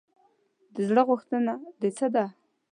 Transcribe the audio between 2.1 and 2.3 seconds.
ده؟